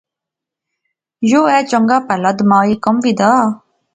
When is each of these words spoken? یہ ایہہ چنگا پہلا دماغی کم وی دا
یہ 1.29 1.39
ایہہ 1.47 1.67
چنگا 1.71 1.97
پہلا 2.07 2.31
دماغی 2.39 2.75
کم 2.83 2.95
وی 3.03 3.11
دا 3.19 3.29